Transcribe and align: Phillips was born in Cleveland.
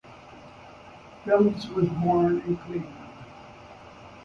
Phillips 1.23 1.67
was 1.67 1.87
born 1.89 2.41
in 2.47 2.57
Cleveland. 2.57 2.95